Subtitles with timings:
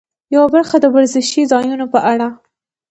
[0.35, 2.27] یوه برخه د وزرشي ځایونو په اړه.